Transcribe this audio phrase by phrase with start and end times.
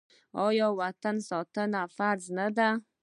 [0.45, 2.69] آیا د وطن ساتنه فرض نه ده؟